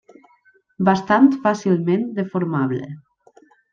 Bastant 0.87 1.29
fàcilment 1.43 2.07
deformable. 2.17 2.81